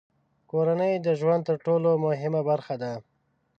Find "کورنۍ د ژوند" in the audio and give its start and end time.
0.51-1.41